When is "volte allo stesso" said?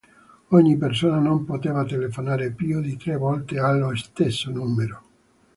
3.17-4.49